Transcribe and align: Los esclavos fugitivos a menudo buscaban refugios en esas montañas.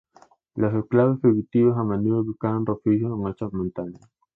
Los 0.55 0.73
esclavos 0.73 1.21
fugitivos 1.21 1.77
a 1.77 1.83
menudo 1.83 2.23
buscaban 2.25 2.65
refugios 2.65 3.15
en 3.19 3.27
esas 3.27 3.53
montañas. 3.53 4.01